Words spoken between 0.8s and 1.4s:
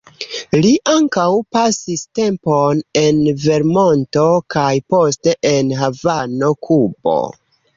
ankaŭ